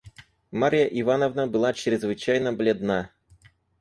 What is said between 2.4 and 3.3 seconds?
бледна.